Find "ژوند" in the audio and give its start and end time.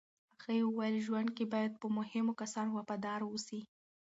1.05-1.29